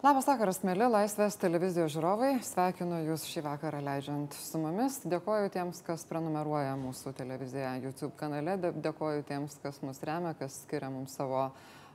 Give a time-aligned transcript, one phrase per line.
[0.00, 2.30] Labas vakaras, mėly Laisvės televizijos žiūrovai.
[2.40, 4.94] Sveikinu Jūs šį vakarą leidžiant su mumis.
[5.04, 8.54] Dėkoju tiems, kas prenumeruoja mūsų televiziją YouTube kanale.
[8.80, 11.50] Dėkoju tiems, kas mus remia, kas skiria mums savo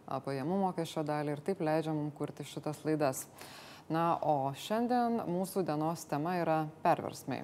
[0.05, 3.23] pajamų mokesčio dalį ir taip leidžia mums kurti šitas laidas.
[3.89, 7.41] Na, o šiandien mūsų dienos tema yra perversmai.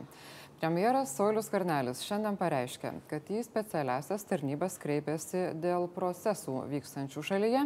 [0.61, 7.63] Premjeras Saulis Karnelis šiandien pareiškė, kad į specialiasias tarnybas kreipėsi dėl procesų vykstančių šalyje,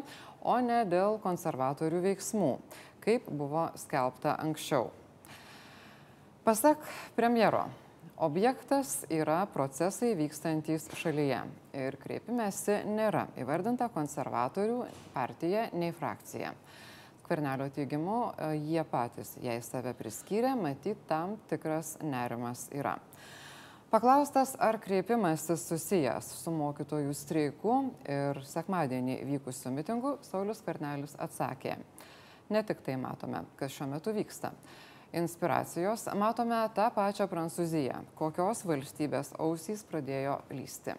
[0.48, 2.54] o ne dėl konservatorių veiksmų,
[3.06, 4.90] kaip buvo skelbta anksčiau.
[6.46, 6.82] Pasak
[7.16, 7.64] premjero,
[8.22, 11.40] objektas yra procesai vykstantys šalyje
[11.74, 14.84] ir kreipimėsi nėra įvardinta konservatorių
[15.16, 16.54] partija nei frakcija.
[17.26, 18.20] Kvernelio teigimu,
[18.68, 23.00] jie patys, jei save priskyrė, matyt, tam tikras nerimas yra.
[23.90, 31.80] Paklaustas, ar kreipimasis susijęs su mokytojų streiku ir sekmadienį vykusiu mitingu, Saulis Karnelis atsakė.
[32.50, 34.52] Ne tik tai matome, kas šiuo metu vyksta.
[35.16, 40.98] Inspiracijos matome tą pačią Prancūziją, kokios valstybės ausys pradėjo lysti.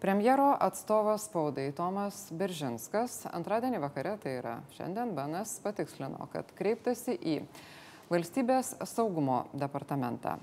[0.00, 7.36] Premjero atstovas spaudai Tomas Beržinskas antradienį vakare, tai yra šiandien, Benas patikslino, kad kreiptasi į
[8.08, 10.38] valstybės saugumo departamentą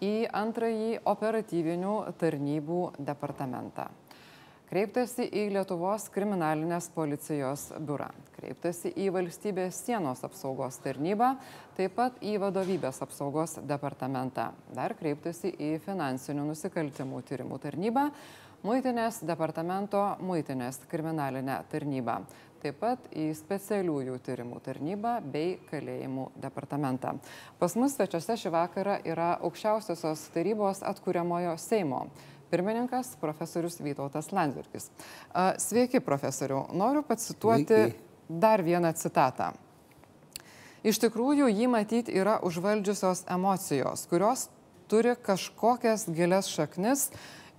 [0.00, 3.90] į antrąjį operatyvinių tarnybų departamentą.
[4.70, 11.32] Kreiptasi į Lietuvos kriminalinės policijos biurą, kreiptasi į valstybės sienos apsaugos tarnybą,
[11.74, 18.06] taip pat į vadovybės apsaugos departamentą, dar kreiptasi į finansinių nusikaltimų tyrimų tarnybą,
[18.62, 22.20] muitinės departamento muitinės kriminalinę tarnybą,
[22.62, 27.18] taip pat į specialiųjų tyrimų tarnybą bei kalėjimų departamentą.
[27.58, 32.06] Pas mus svečiuose šį vakarą yra aukščiausiosios tarybos atkuriamojo Seimo
[32.50, 34.90] pirmininkas profesorius Vytautas Landsbergis.
[35.58, 36.66] Sveiki, profesoriu.
[36.72, 37.82] Noriu pacituoti
[38.28, 39.52] dar vieną citatą.
[40.80, 44.46] Iš tikrųjų, jį matyti yra užvaldžiusios emocijos, kurios
[44.88, 47.10] turi kažkokias gilias šaknis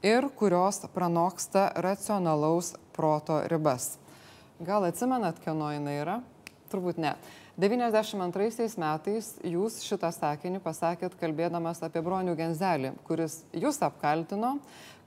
[0.02, 4.00] ir kurios pranoksta racionalaus proto ribas.
[4.62, 6.18] Gal atsimenat, kieno jinai yra?
[6.74, 7.16] Turbūt ne.
[7.60, 14.56] 92 metais jūs šitą sakinį pasakėt kalbėdamas apie bronių genzelį, kuris jūs apkaltino,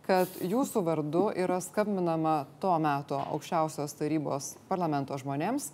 [0.05, 5.71] kad jūsų vardu yra skambinama tuo metu aukščiausios tarybos parlamento žmonėms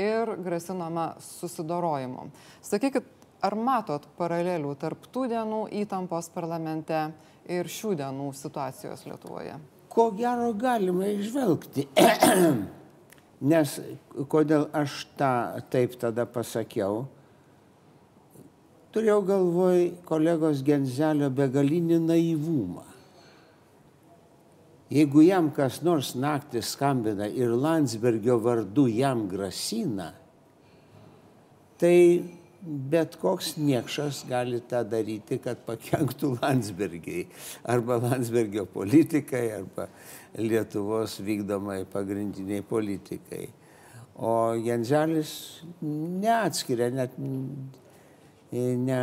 [0.00, 2.28] ir grasinama susidorojimu.
[2.68, 3.06] Sakykit,
[3.40, 7.06] ar matot paralelių tarp tų dienų įtampos parlamente
[7.48, 9.56] ir šių dienų situacijos Lietuvoje?
[9.90, 11.88] Ko gero galima išvelgti.
[13.40, 13.78] Nes
[14.28, 15.32] kodėl aš tą
[15.72, 17.06] taip tada pasakiau,
[18.92, 22.84] turėjau galvoj kolegos Genzelio begalinį naivumą.
[24.90, 30.10] Jeigu jam kas nors naktį skambina ir Landsbergio vardu jam grasina,
[31.78, 31.96] tai
[32.60, 37.28] bet koks niekšas gali tą daryti, kad pakenktų Landsbergiai
[37.64, 39.86] arba Landsbergio politikai arba
[40.38, 43.48] Lietuvos vykdomai pagrindiniai politikai.
[44.20, 45.32] O Jenzelis
[45.82, 47.16] neatskiria, net
[48.52, 49.00] ne,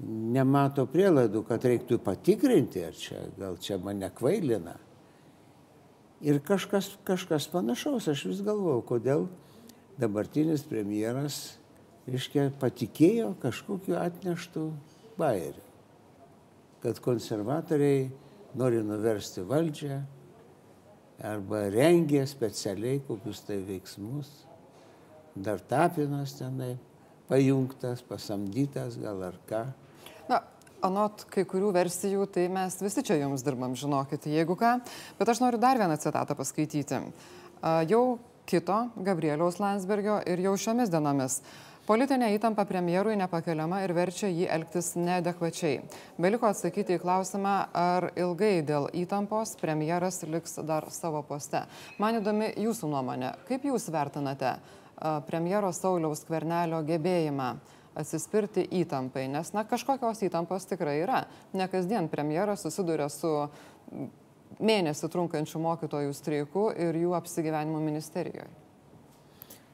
[0.00, 4.78] nemato prielaidų, kad reiktų patikrinti, ar čia, gal čia mane kvailina.
[6.24, 9.28] Ir kažkas, kažkas panašaus, aš vis galvoju, kodėl
[10.00, 11.60] dabartinis premjeras
[12.08, 14.66] reiškia, patikėjo kažkokiu atneštų
[15.20, 15.64] bairiu,
[16.82, 18.08] kad konservatoriai
[18.58, 20.00] nori nuversti valdžią
[21.20, 24.30] arba rengia specialiai kokius tai veiksmus.
[25.36, 26.74] Dar tapinas tenai
[27.28, 29.60] pajungtas, pasamdytas gal ar ką.
[30.30, 30.40] Na,
[30.82, 34.78] anot kai kurių versijų, tai mes visi čia jums dirbam, žinokit, jeigu ką.
[35.20, 37.04] Bet aš noriu dar vieną citatą paskaityti.
[37.92, 38.04] Jau
[38.50, 41.40] kito Gabrieliaus Landsbergio ir jau šiomis dienomis
[41.90, 45.80] Politinė įtampa premjerui nepakeliama ir verčia jį elgtis neadekvačiai.
[46.22, 51.64] Beliko atsakyti į klausimą, ar ilgai dėl įtampos premjeras liks dar savo poste.
[51.98, 53.32] Man įdomi jūsų nuomonė.
[53.50, 54.54] Kaip jūs vertinate
[55.26, 57.50] premjero Sauliaus Kvernelio gebėjimą
[57.98, 59.26] atsispirti įtampai?
[59.34, 61.24] Nes, na, kažkokios įtampos tikrai yra.
[61.58, 63.34] Ne kasdien premjeras susiduria su
[64.62, 68.69] mėnesį trunkančių mokytojų streikų ir jų apsigyvenimo ministerijoje.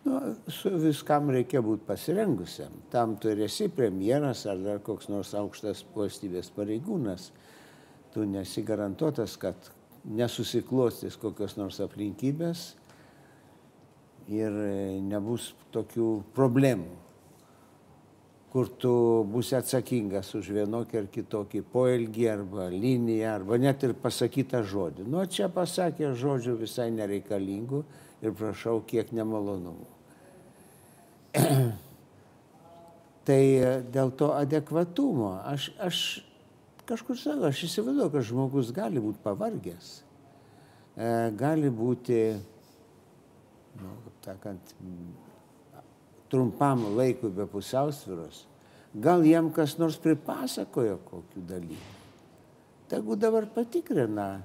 [0.07, 2.75] Nu, su viskam reikia būti pasirengusiam.
[2.93, 7.33] Tam tu esi premjeras ar dar koks nors aukštas valstybės pareigūnas.
[8.15, 9.73] Tu nesi garantuotas, kad
[10.07, 12.69] nesusiklostys kokios nors aplinkybės
[14.31, 14.55] ir
[15.09, 16.95] nebus tokių problemų,
[18.55, 18.95] kur tu
[19.27, 25.11] būsi atsakingas už vienokį ar kitokį poelgį arba liniją arba net ir pasakytą žodį.
[25.11, 27.85] Nu, čia pasakė žodžių visai nereikalingų
[28.23, 29.96] ir prašau, kiek nemalonumų.
[33.27, 33.43] tai
[33.93, 36.01] dėl to adekvatumo aš, aš
[36.87, 39.89] kažkur sakau, aš įsivaizduoju, kad žmogus gali būti pavargęs,
[40.97, 42.21] e, gali būti,
[43.81, 44.75] nu, kaip sakant,
[46.31, 48.45] trumpam laikui be pusiausviros.
[48.97, 51.95] Gal jam kas nors pripasakojo kokių dalykų.
[52.89, 54.41] Tegu dabar patikrina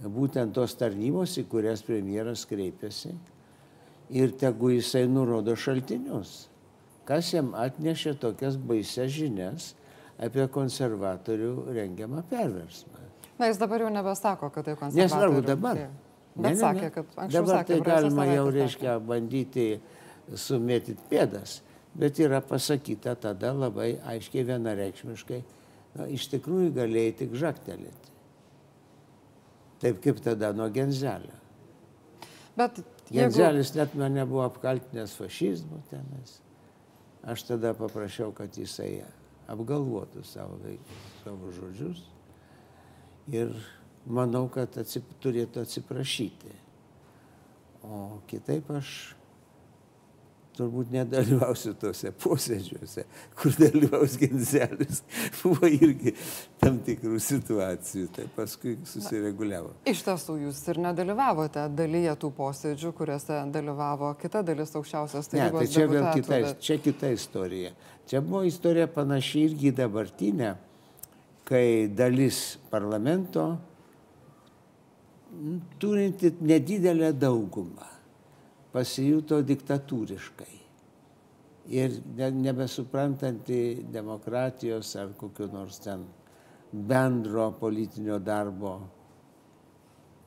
[0.00, 3.14] būtent tos tarnybos, į kurias premjeras kreipiasi
[4.10, 6.46] ir tegu jisai nurodo šaltinius,
[7.08, 9.72] kas jam atnešė tokias baises žinias
[10.22, 13.02] apie konservatorių rengiamą perversmą.
[13.36, 15.02] Na, jis dabar jau nebesako, kad tai konservatorių.
[15.04, 15.82] Nesvarbu dabar.
[16.36, 19.66] Bet ne, ne, sakė, kad anksčiau dabar sakė, tai galima jau, reiškia, bandyti
[20.36, 21.60] sumėtyti pėdas,
[21.96, 25.40] bet yra pasakyta tada labai aiškiai vienareikšmiškai,
[25.96, 28.12] na, iš tikrųjų galėjai tik žaktelėti.
[29.84, 31.36] Taip kaip tada nuo Genzelio.
[32.56, 32.80] Bet.
[33.10, 36.40] Genzelis net mane buvo apkaltinęs fašizmu tenais.
[37.26, 39.04] Aš tada paprašiau, kad jisai
[39.50, 40.58] apgalvotų savo,
[41.22, 42.02] savo žodžius
[43.30, 43.50] ir
[44.06, 46.54] manau, kad atsip, turėtų atsiprašyti.
[47.86, 49.15] O kitaip aš
[50.56, 53.04] turbūt nedalyvausiu tose posėdžiuose,
[53.38, 55.02] kur dalyvaus Genzelis.
[55.42, 56.14] Buvo irgi
[56.62, 59.74] tam tikrų situacijų, tai paskui susireguliavo.
[59.92, 65.60] Iš tiesų, jūs ir nedalyvavote dalyje tų posėdžių, kuriuose dalyvavo kita dalis aukščiausios Ne, tarybos.
[65.60, 67.74] tai čia vėl kita, bet- čia kita istorija.
[68.06, 70.52] Čia buvo istorija panaši irgi į dabartinę,
[71.46, 73.48] kai dalis parlamento,
[75.78, 77.86] turinti nedidelę daugumą,
[78.76, 80.52] pasijuto diktatūriškai.
[81.72, 86.04] Ir ne, nebesuprantanti demokratijos ar kokio nors ten
[86.70, 88.76] bendro politinio darbo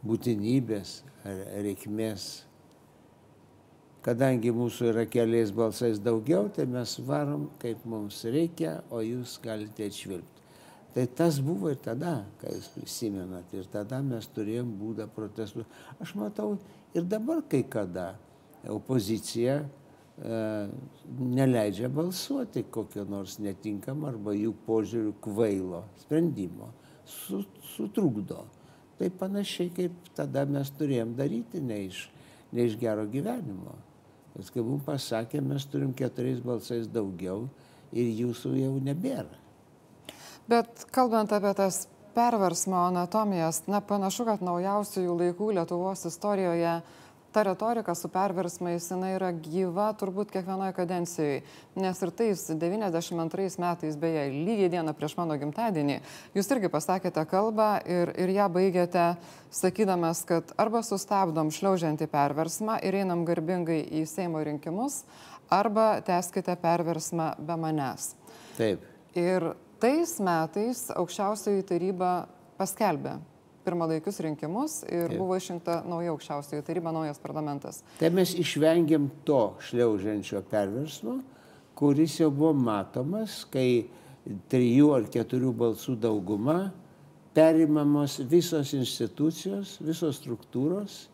[0.04, 1.00] būtinybės
[1.30, 2.30] ar reikmės
[4.06, 9.88] kadangi mūsų yra keliais balsais daugiau, tai mes varom, kaip mums reikia, o jūs galite
[9.90, 10.46] atšvilpti.
[10.96, 15.68] Tai tas buvo ir tada, kai jūs prisimenat, ir tada mes turėjom būdą protestų.
[16.02, 16.56] Aš matau
[16.98, 18.16] ir dabar kai kada
[18.68, 20.40] opozicija e,
[21.20, 26.74] neleidžia balsuoti kokio nors netinkamo arba jų požiūrių kvailo sprendimo,
[27.06, 27.44] su,
[27.76, 28.46] sutrukdo.
[29.00, 32.10] Tai panašiai kaip tada mes turėjom daryti, ne iš,
[32.52, 33.78] ne iš gero gyvenimo.
[34.36, 37.48] Nes kai mums pasakė, mes turim keturiais balsais daugiau
[37.96, 39.40] ir jūsų jau nebėra.
[40.50, 41.86] Bet kalbant apie tas
[42.16, 46.80] perversmo anatomijas, na panašu, kad naujausių laikų Lietuvos istorijoje
[47.32, 51.42] ta retorika su perversmais jinai yra gyva turbūt kiekvienoje kadencijoje.
[51.80, 56.00] Nes ir tais 92 metais, beje, lygiai dieną prieš mano gimtadienį,
[56.38, 59.06] jūs irgi pasakėte kalbą ir, ir ją baigėte
[59.54, 65.04] sakydamas, kad arba sustabdom šliaužiantį perversmą ir einam garbingai į Seimo rinkimus,
[65.50, 68.14] arba teskite perversmą be manęs.
[68.58, 68.86] Taip.
[69.18, 69.52] Ir
[69.82, 72.14] tais metais aukščiausioji taryba
[72.60, 73.18] paskelbė
[73.70, 75.22] pirmalaikius rinkimus ir Taip.
[75.22, 77.84] buvo išrinkta nauja aukščiausioji taryba, naujas parlamentas.
[78.02, 81.20] Tai mes išvengiam to šliaužiančio perversmo,
[81.80, 83.88] kuris jau buvo matomas, kai
[84.52, 86.60] trijų ar keturių balsų dauguma
[87.34, 91.06] perimamos visos institucijos, visos struktūros,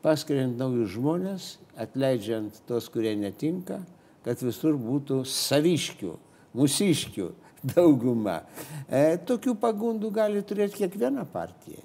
[0.00, 1.48] paskiriant naujus žmonės,
[1.80, 3.80] atleidžiant tos, kurie netinka,
[4.24, 6.14] kad visur būtų saviškių,
[6.56, 7.28] mūsiškių
[7.74, 8.40] dauguma.
[8.88, 11.82] E, tokių pagundų gali turėti kiekviena partija.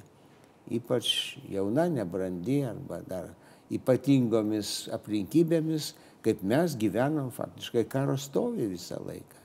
[0.74, 3.30] Ypač jauna, nebrandi arba dar
[3.74, 5.94] ypatingomis aplinkybėmis,
[6.26, 9.44] kaip mes gyvenom faktiškai karo stovi visą laiką.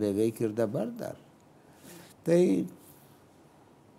[0.00, 1.16] Beveik ir dabar dar.
[2.24, 2.40] Tai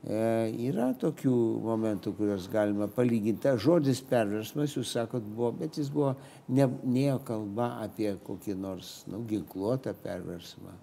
[0.01, 3.43] E, yra tokių momentų, kuriuos galima palyginti.
[3.43, 6.15] Tas žodis perversmas, jūs sakot, buvo, bet jis buvo,
[6.50, 10.73] ne, nėjo kalba apie kokį nors nu, ginkluotą perversmą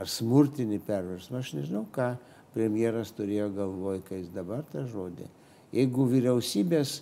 [0.00, 1.40] ar smurtinį perversmą.
[1.40, 2.14] Aš nežinau, ką
[2.54, 5.26] premjeras turėjo galvoj, kai jis dabar tą žodį.
[5.74, 7.00] Jeigu vyriausybės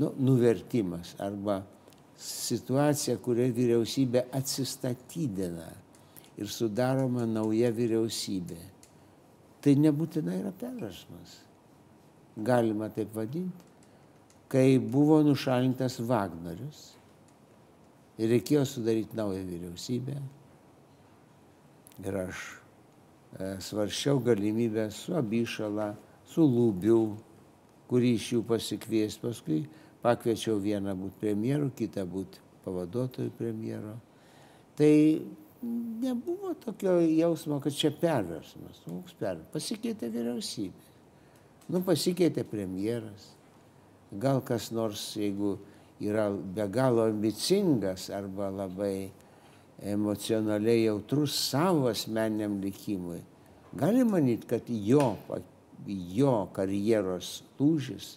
[0.00, 1.60] nu, nuvertimas arba
[2.20, 5.68] situacija, kurioje vyriausybė atsistatydina
[6.40, 8.58] ir sudaroma nauja vyriausybė,
[9.62, 11.38] tai nebūtinai yra perversmas.
[12.40, 13.66] Galima taip vadinti.
[14.50, 16.88] Kai buvo nušalintas Vagnorius
[18.18, 20.16] ir reikėjo sudaryti naują vyriausybę,
[22.06, 22.44] ir aš
[23.38, 25.92] e, svaršiau galimybę su Abišala,
[26.30, 27.00] su Lūbiu,
[27.90, 29.64] kurį iš jų pasikvies, paskui
[30.04, 33.96] pakviečiau vieną būti premjeru, kitą būti pavaduotojų premjero.
[34.78, 34.92] Tai
[36.00, 38.80] nebuvo tokio jausmo, kad čia perversmas.
[38.86, 39.42] Nu, koks per...
[39.52, 40.86] Pasikeitė vyriausybė.
[41.70, 43.28] Nu, pasikeitė premjeras.
[44.10, 45.58] Gal kas nors, jeigu
[46.02, 49.10] yra be galo ambicingas arba labai
[49.82, 53.20] emocionaliai jautrus savo asmeniniam likimui,
[53.72, 55.14] gali manyti, kad jo,
[55.86, 58.16] jo karjeros lūžis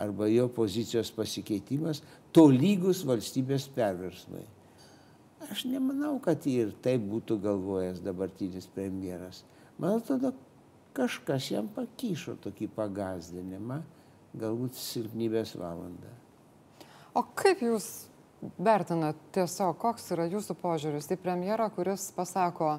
[0.00, 2.00] arba jo pozicijos pasikeitimas
[2.32, 4.44] tolygus valstybės perversmai.
[5.50, 9.42] Aš nemanau, kad ir taip būtų galvojęs dabartinis premjeras.
[9.76, 10.32] Man atrodo,
[10.96, 13.82] kažkas jam pakyšo tokį pagazdinimą,
[14.38, 16.12] galbūt silpnybės valandą.
[17.12, 18.06] O kaip jūs
[18.58, 22.76] vertinat tiesiog, koks yra jūsų požiūris į premjerą, kuris pasako,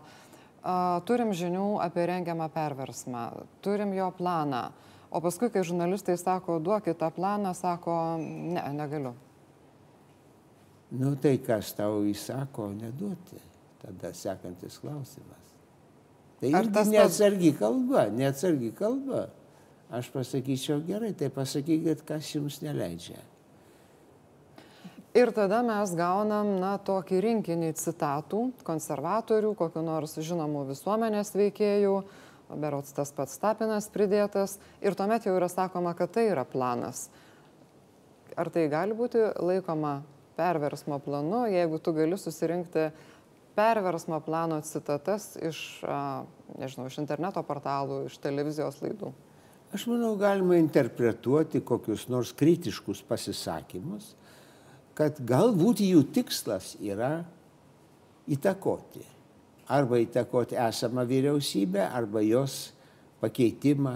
[1.07, 3.25] turim žinių apie rengiamą perversmą,
[3.63, 4.65] turim jo planą,
[5.11, 9.13] o paskui, kai žurnalistai sako, duokit tą planą, sako, ne, negaliu.
[10.93, 13.39] Nu tai kas tau įsako neduoti,
[13.81, 15.53] tada sekantis klausimas.
[16.41, 19.29] Tai irgi neatsargi kalba, neatsargi kalba.
[19.93, 23.21] Aš pasakyčiau gerai, tai pasakykit, kas jums neleidžia.
[25.13, 31.99] Ir tada mes gaunam, na, tokį rinkinį citatų konservatorių, kokiu nors žinomų visuomenės veikėjų,
[32.57, 37.11] berots tas pats Tapinas pridėtas, ir tuomet jau yra sakoma, kad tai yra planas.
[38.33, 39.99] Ar tai gali būti laikoma
[40.33, 42.87] perversmo planu, jeigu tu gali susirinkti
[43.53, 45.61] perversmo plano citatas iš,
[46.57, 49.13] nežinau, iš interneto portalų, iš televizijos laidų?
[49.77, 54.15] Aš manau, galima interpretuoti kokius nors kritiškus pasisakymus
[54.97, 57.23] kad galbūt jų tikslas yra
[58.29, 59.03] įtakoti.
[59.73, 62.73] Arba įtakoti esamą vyriausybę, arba jos
[63.23, 63.95] pakeitimą,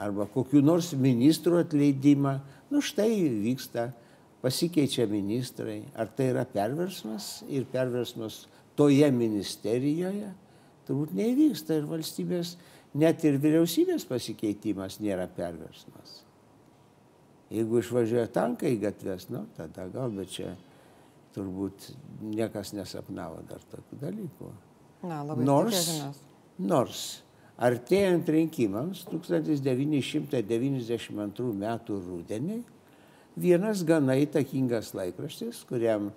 [0.00, 2.38] arba kokiu nors ministrų atleidimą.
[2.72, 3.12] Nu štai
[3.44, 3.90] vyksta,
[4.42, 5.82] pasikeičia ministrai.
[5.94, 8.46] Ar tai yra perversmas ir perversmas
[8.78, 10.32] toje ministerijoje?
[10.88, 12.56] Turbūt neįvyksta ir valstybės,
[12.98, 16.22] net ir vyriausybės pasikeitimas nėra perversmas.
[17.52, 20.50] Jeigu išvažiuoja tankai į gatves, nu, tada gal, bet čia
[21.34, 21.76] turbūt
[22.24, 24.48] niekas nesapnavo dar tokių dalykų.
[25.02, 26.18] Na, labai nors, tikėkimės.
[26.62, 27.22] nors
[27.62, 31.64] artėjant rinkimams 1992 m.
[31.88, 32.58] rūdienį
[33.36, 36.10] vienas gana įtakingas laikraštis, kuriam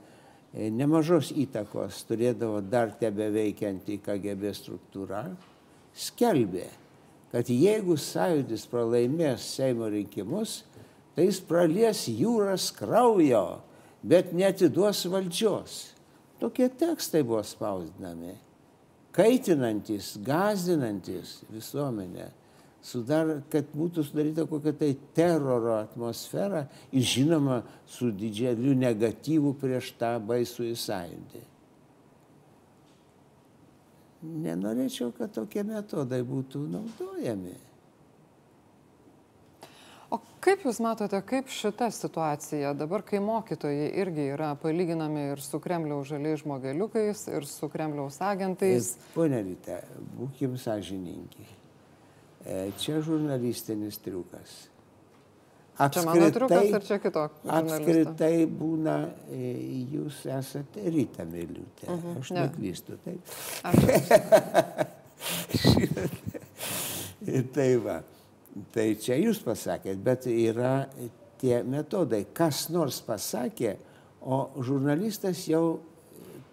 [0.53, 5.25] e, nemažos įtakos turėdavo dar tebe veikianti KGB struktūra,
[5.95, 6.67] skelbė,
[7.31, 10.63] kad jeigu sąjūdis pralaimės Seimo rinkimus,
[11.15, 13.62] tai jis pralies jūras kraujo,
[14.03, 15.77] bet netiduos valdžios.
[16.39, 18.36] Tokie tekstai buvo spausdinami,
[19.15, 22.27] kaitinantis, gazdinantis visuomenę,
[22.86, 30.17] sudar, kad būtų sudaryta kokia tai teroro atmosfera ir žinoma su didžiuliu negatyvu prieš tą
[30.27, 31.43] baisų įsąjūdį.
[34.45, 37.53] Nenorėčiau, kad tokie metodai būtų naudojami.
[40.15, 45.60] O kaip Jūs matote, kaip šita situacija dabar, kai mokytojai irgi yra palyginami ir su
[45.60, 48.93] Kremliaus žaliais žmogeliukais, ir su Kremliaus agentais?
[49.15, 49.81] Pone Ryte,
[50.15, 51.50] būkim sąžininki.
[52.45, 54.55] E, čia žurnalistinis triukas.
[55.75, 57.43] Apskritai, čia mano triukas ar čia kitoks?
[57.60, 58.95] Apskritai būna,
[59.27, 59.53] e,
[59.98, 61.89] jūs esate Ryta Miliutė.
[61.89, 62.48] Uh -huh, Aš ne.
[62.48, 63.22] neklystu, taip.
[63.63, 63.75] Aš.
[67.55, 68.03] tai va.
[68.75, 70.85] Tai čia jūs pasakėt, bet yra
[71.41, 72.24] tie metodai.
[72.33, 73.75] Kas nors pasakė,
[74.24, 75.81] o žurnalistas jau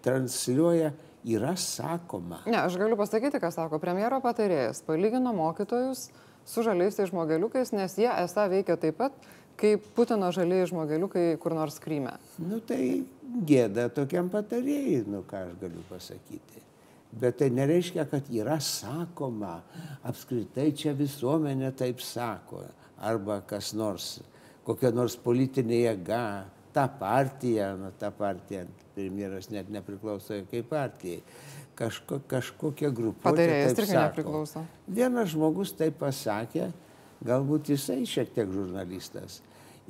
[0.03, 0.91] transliuoja,
[1.23, 2.43] yra sakoma.
[2.51, 4.83] Ne, aš galiu pasakyti, ką sako premjero patarėjas.
[4.87, 6.09] Palygino mokytojus
[6.49, 9.15] su žaliaisiais žmogeliukais, nes jie esą veikia taip pat,
[9.61, 12.17] kaip Putino žaliai žmogeliukai kur nors Kryme.
[12.43, 13.05] Nu tai
[13.47, 16.62] gėda tokiam patarėjai, nu ką aš galiu pasakyti.
[17.13, 19.59] Bet tai nereiškia, kad yra sakoma,
[20.09, 22.63] apskritai čia visuomenė taip sako,
[23.05, 24.15] arba kas nors,
[24.65, 26.23] kokia nors politinė jėga,
[26.73, 28.65] ta partija, na, ta partija,
[28.95, 31.21] premjeras net nepriklauso jokiai partijai,
[31.77, 33.27] kažko, kažkokia grupė.
[33.29, 34.65] Patarėjas irgi nepriklauso.
[34.89, 36.71] Vienas žmogus taip pasakė,
[37.29, 39.43] galbūt jisai šiek tiek žurnalistas.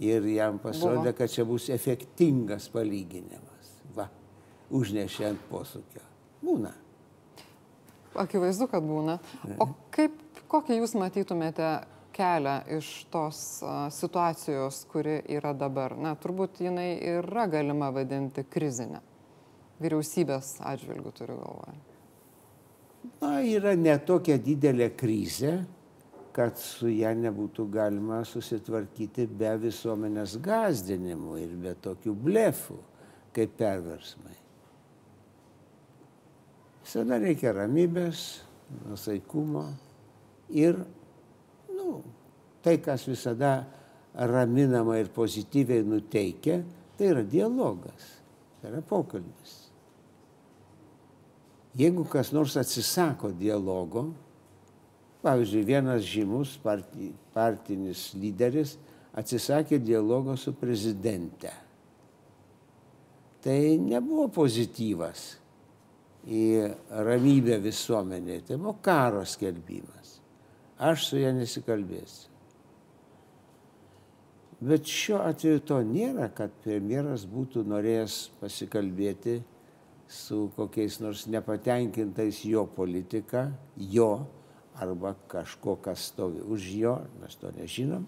[0.02, 3.74] Ir jam pasirodė, kad čia bus efektingas palyginimas.
[3.94, 4.08] Va,
[4.74, 6.02] užnešė ant posūkio.
[6.42, 6.72] Būna.
[8.18, 9.16] Akivaizdu, kad būna.
[9.62, 10.16] O kaip,
[10.52, 11.68] kokį jūs matytumėte
[12.12, 13.62] kelią iš tos
[13.96, 15.96] situacijos, kuri yra dabar?
[15.96, 19.00] Na, turbūt jinai yra galima vadinti krizinę.
[19.82, 21.78] Vyriausybės atžvilgių turiu galvoje.
[23.22, 25.56] Na, yra netokia didelė krizė,
[26.32, 32.78] kad su ją nebūtų galima susitvarkyti be visuomenės gazdinimų ir be tokių blefų
[33.36, 34.41] kaip perversmai.
[36.82, 38.42] Visada reikia ramybės,
[38.88, 39.64] nusaikumo
[40.50, 40.76] ir
[41.72, 42.00] nu,
[42.64, 43.60] tai, kas visada
[44.12, 46.60] raminama ir pozityviai nuteikia,
[47.02, 48.04] Tai yra dialogas,
[48.60, 49.54] tai yra pokalbis.
[51.74, 54.10] Jeigu kas nors atsisako dialogo,
[55.24, 58.76] pavyzdžiui, vienas žymus parti, partinis lyderis
[59.18, 61.50] atsisakė dialogo su prezidente.
[63.42, 65.24] Tai nebuvo pozityvas
[66.26, 66.42] į
[67.06, 70.18] ramybę visuomenėje, tai buvo karo skelbimas.
[70.82, 72.28] Aš su ja nesikalbėsiu.
[74.62, 79.40] Bet šiuo atveju to nėra, kad premjeras būtų norėjęs pasikalbėti
[80.06, 84.26] su kokiais nors nepatenkintais jo politika, jo
[84.78, 88.06] arba kažko, kas stovi už jo, mes to nežinom,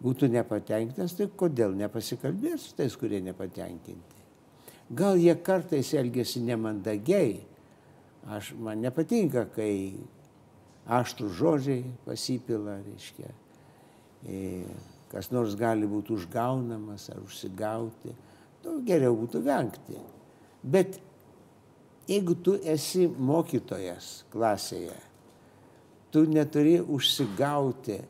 [0.00, 4.19] būtų nepatenkintas, tai kodėl nepasikalbės su tais, kurie nepatenkinti.
[4.90, 7.36] Gal jie kartais elgesi nemandagiai,
[8.26, 9.94] aš, man nepatinka, kai
[10.90, 13.30] aštrų žodžiai pasipila, reiškia.
[14.26, 14.40] E,
[15.12, 18.16] kas nors gali būti užgaunamas ar užsigauti,
[18.64, 20.00] nu, geriau būtų vengti.
[20.62, 20.98] Bet
[22.10, 24.98] jeigu tu esi mokytojas klasėje,
[26.10, 28.00] tu neturi užsigauti,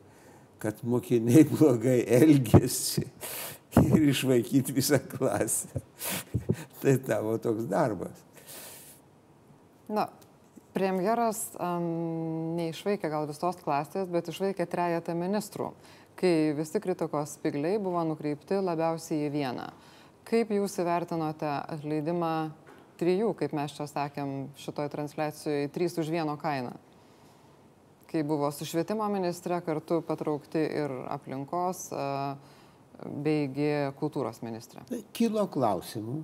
[0.60, 3.04] kad mokiniai blogai elgesi
[3.96, 5.82] ir išvaikyti visą klasę.
[6.82, 8.26] tai tavo toks darbas.
[9.90, 10.06] Na,
[10.74, 15.72] premjeras um, neišvaikė gal visos klasės, bet išvaikė trejatą ministrų
[16.20, 19.70] kai visi kritikos spigliai buvo nukreipti labiausiai į vieną.
[20.28, 22.34] Kaip jūs įvertinote atleidimą
[23.00, 26.74] trijų, kaip mes čia sakėm šitoj transliacijoje, trys už vieno kainą?
[28.10, 31.86] Kai buvo su švietimo ministre kartu patraukti ir aplinkos
[33.04, 34.84] beigi kultūros ministrė.
[34.90, 36.20] Tai kilo klausimų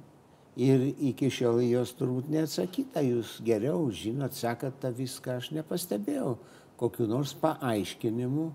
[0.57, 3.05] ir iki šiol jos turbūt neatsakyta.
[3.05, 6.37] Jūs geriau žinot, sakat tą viską, aš nepastebėjau
[6.77, 8.47] kokiu nors paaiškinimu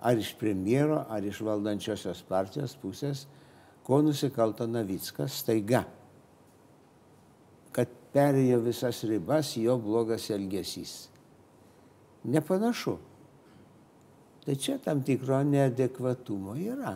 [0.00, 3.26] ar iš premjero, ar iš valdančiosios partijos pusės,
[3.82, 5.82] ko nusikalto Navickas staiga,
[7.74, 11.08] kad perėjo visas ribas jo blogas elgesys.
[12.28, 12.98] Nepanašu.
[14.44, 16.94] Tai čia tam tikro neadekvatumo yra,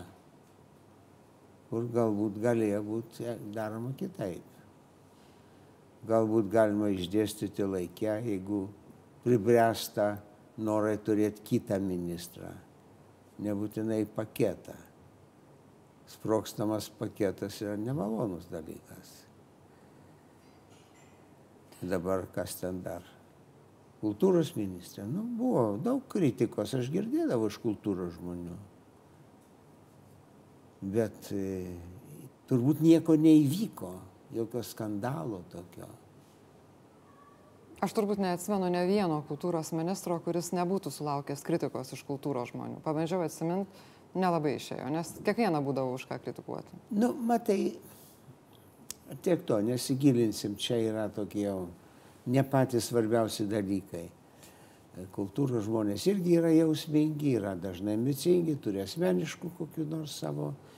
[1.73, 4.45] kur galbūt galėjo būti daroma kitaip.
[6.05, 8.67] Galbūt galima išdėstyti laikę, jeigu
[9.25, 10.11] pribręsta
[10.61, 12.53] norai turėti kitą ministrą
[13.43, 14.75] nebūtinai paketą.
[16.13, 19.13] Sprokstamas paketas yra nemalonus dalykas.
[21.79, 23.07] Tai dabar kas ten dar?
[24.03, 25.07] Kultūros ministrė.
[25.07, 28.59] Nu, buvo daug kritikos, aš girdėdavau iš kultūros žmonių.
[30.83, 31.71] Bet e,
[32.51, 33.93] turbūt nieko neįvyko,
[34.35, 35.87] jokio skandalo tokio.
[37.83, 42.79] Aš turbūt neatsimenu ne vieno kultūros ministro, kuris nebūtų sulaukęs kritikos iš kultūros žmonių.
[42.85, 43.71] Pabandžiau atsiminti,
[44.15, 46.79] nelabai išėjo, nes kiekvieną būdavo už ką kritikuoti.
[46.95, 47.75] Nu, matai,
[49.23, 51.65] tiek to, nesigilinsim, čia yra tokie jau
[52.31, 54.05] ne patys svarbiausi dalykai.
[55.15, 60.72] Kultūros žmonės irgi yra jausmingi, yra dažnai ambicingi, turi asmeniškų kokių nors savo e,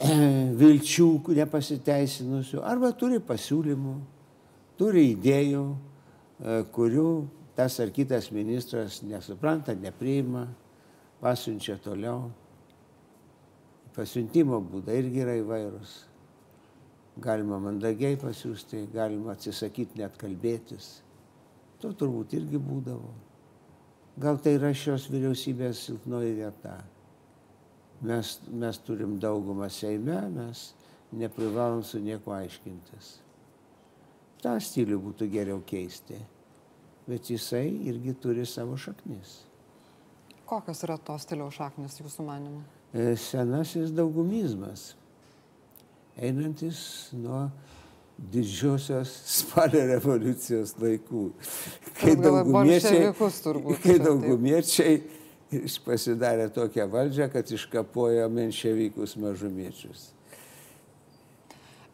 [0.60, 3.94] vilčių, nepasiteisinusių, arba turi pasiūlymų,
[4.80, 5.64] turi idėjų,
[6.40, 7.08] E, kurių
[7.56, 10.46] tas ar kitas ministras nesupranta, nepriima,
[11.20, 12.30] pasiunčia toliau.
[13.92, 15.96] Pasiuntimo būdai irgi yra įvairūs.
[17.20, 21.02] Galima mandagiai pasiūsti, galima atsisakyti net kalbėtis.
[21.82, 23.10] To turbūt irgi būdavo.
[24.20, 26.78] Gal tai yra šios vyriausybės silpnoji vieta.
[28.00, 30.70] Mes, mes turim daugumą Seime, mes
[31.12, 33.18] neprivalom su nieko aiškintis
[34.42, 36.18] tą stilių būtų geriau keisti.
[37.08, 39.40] Bet jisai irgi turi savo šaknis.
[40.48, 42.62] Kokios yra to stiliaus šaknis jūsų manimu?
[42.90, 44.94] E, senasis daugumizmas,
[46.18, 46.80] einantis
[47.14, 47.44] nuo
[48.32, 51.28] didžiosios spalio revoliucijos laikų.
[52.00, 53.12] Kai daugumiečiai,
[53.84, 54.98] kai daugumiečiai
[55.84, 60.10] pasidarė tokią valdžią, kad iškapojo menševikus mažumiečius.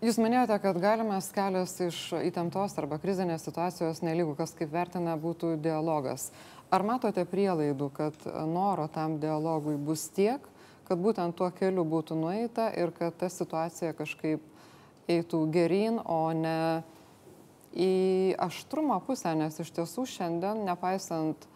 [0.05, 5.55] Jūs minėjote, kad galimas kelias iš įtemptos arba krizinės situacijos, nelygų kas kaip vertina, būtų
[5.65, 6.29] dialogas.
[6.69, 10.45] Ar matote prielaidų, kad noro tam dialogui bus tiek,
[10.87, 14.45] kad būtent tuo keliu būtų nueita ir kad ta situacija kažkaip
[15.09, 16.85] eitų gerin, o ne
[17.73, 21.49] į aštrumo pusę, nes iš tiesų šiandien, nepaisant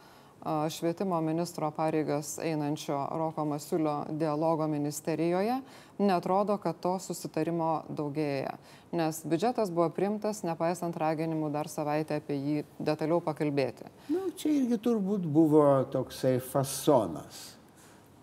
[0.71, 5.61] švietimo ministro pareigas einančio Roko Masiulio dialogo ministerijoje,
[5.99, 8.57] netrodo, kad to susitarimo daugėja.
[8.93, 13.87] Nes biudžetas buvo primtas, nepaisant raginimų dar savaitę apie jį detaliau pakalbėti.
[14.09, 17.57] Na, čia irgi turbūt buvo toksai fasonas.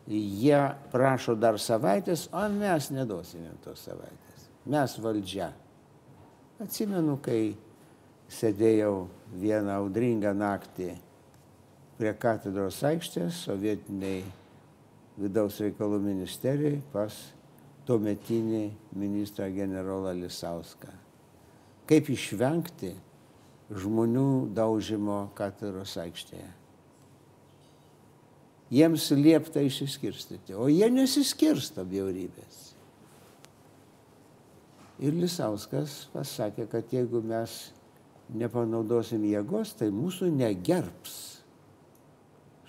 [0.08, 0.60] jie
[0.92, 4.46] prašo dar savaitės, o mes nedosime tos savaitės.
[4.66, 5.52] Mes valdžia.
[6.64, 7.58] Atsimenu, kai
[8.32, 10.96] sėdėjau vieną audringą naktį
[11.98, 14.22] prie katedros aikštės sovietiniai
[15.18, 17.16] vidaus reikalų ministerijai pas
[17.88, 18.64] tuometinį
[19.00, 20.92] ministrą generolą Lisauską.
[21.88, 22.94] Kaip išvengti
[23.72, 26.48] žmonių daužimo katedros aikštėje.
[28.72, 32.64] Jiems liepta išsiskirstyti, o jie nesiskirsto bjaurybės.
[35.00, 37.54] Ir Lisauskas pasakė, kad jeigu mes
[38.36, 41.38] nepanaudosim jėgos, tai mūsų negerbs.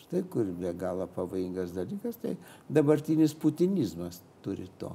[0.08, 2.38] Štai kur be galo pavojingas dalykas, tai
[2.72, 4.94] dabartinis putinizmas turi to.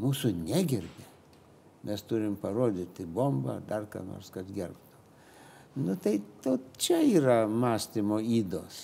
[0.00, 1.04] Mūsų negerbė.
[1.84, 4.96] Mes turim parodyti bombą ar dar ką nors, kad gerbtų.
[5.84, 8.80] Nu tai to, čia yra mąstymo įdos.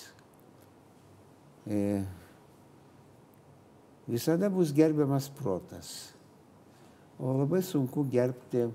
[1.65, 2.05] E,
[4.07, 6.13] visada bus gerbiamas protas.
[7.17, 8.69] O labai sunku gerbti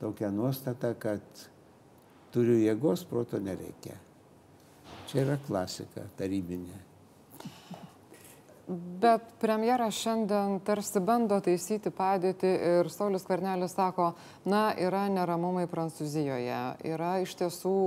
[0.00, 1.48] tokią nuostatą, kad
[2.36, 3.96] turiu jėgos, proto nereikia.
[5.10, 6.76] Čia yra klasika tarybinė.
[9.02, 14.12] Bet premjeras šiandien tarsi bando taisyti padėtį ir Saulis Karnelis sako,
[14.46, 17.80] na, yra neramumai Prancūzijoje, yra iš tiesų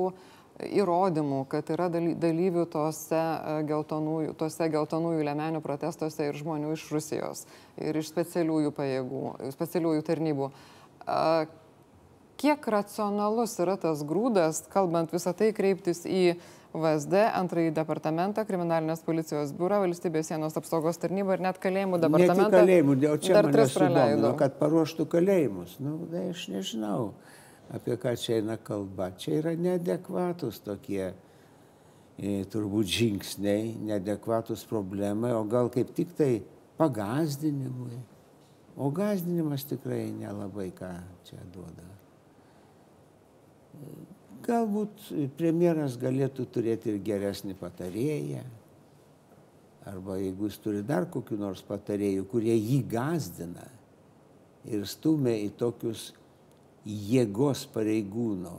[0.67, 7.45] įrodymų, kad yra dalyvių tose e, geltonųjų, tose geltonųjų lemenių protestuose ir žmonių iš Rusijos
[7.79, 9.23] ir iš specialiųjų pajėgų,
[9.55, 10.49] specialiųjų tarnybų.
[12.43, 16.36] Kiek racionalus yra tas grūdas, kalbant visą tai, kreiptis į
[16.73, 22.47] VSD, antrąjį departamentą, kriminalinės policijos biurą, valstybės sienos apsaugos tarnybą ir net kalėjimų departamentą.
[22.49, 24.31] Ne kalėjimų, o čia dar tris praleido.
[24.39, 25.75] Kad paruoštų kalėjimus.
[25.83, 27.12] Nu, tai aš nežinau,
[27.77, 29.12] apie ką čia eina kalba.
[29.21, 36.33] Čia yra neadekvatus tokie e, turbūt žingsniai, neadekvatus problemai, o gal kaip tik tai
[36.81, 38.01] pagazdinimui.
[38.81, 40.95] O gazdinimas tikrai nelabai ką
[41.29, 41.92] čia duoda.
[44.43, 48.41] Galbūt premjeras galėtų turėti ir geresnį patarėją,
[49.88, 53.69] arba jeigu jis turi dar kokiu nors patarėjų, kurie jį gazdina
[54.67, 56.12] ir stumia į tokius
[56.84, 58.58] jėgos pareigūno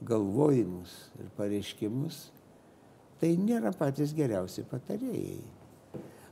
[0.00, 2.30] galvojimus ir pareiškimus,
[3.20, 5.40] tai nėra patys geriausi patarėjai.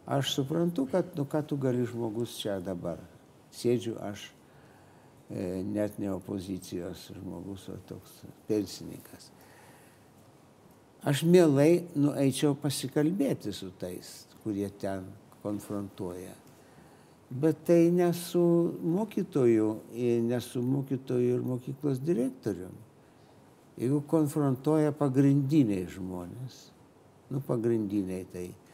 [0.08, 3.00] Aš suprantu, kad, nu ką tu gali žmogus čia dabar.
[3.52, 4.30] Sėdžiu aš
[5.28, 9.30] net ne opozicijos žmogus, o toks pensininkas.
[11.06, 15.06] Aš mielai nueičiau pasikalbėti su tais, kurie ten
[15.44, 16.34] konfrontuoja.
[17.28, 18.40] Bet tai nesu
[18.82, 19.68] mokytoju,
[20.26, 22.72] nesu mokytoju ir mokyklos direktorium.
[23.78, 26.56] Jeigu konfrontuoja pagrindiniai žmonės,
[27.30, 28.67] nu pagrindiniai tai E,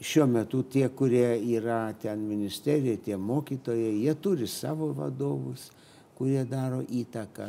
[0.00, 5.70] šiuo metu tie, kurie yra ten ministerijoje, tie mokytojai, jie turi savo vadovus,
[6.14, 7.48] kurie daro įtaką.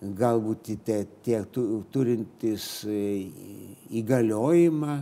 [0.00, 1.42] Galbūt tie, tie
[1.92, 3.28] turintys e,
[4.00, 4.94] įgaliojimą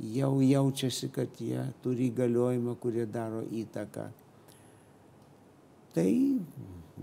[0.00, 4.08] jau jaučiasi, kad jie turi įgaliojimą, kurie daro įtaką.
[5.94, 6.10] Tai